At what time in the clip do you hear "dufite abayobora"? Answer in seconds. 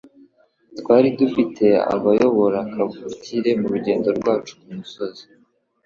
1.19-2.59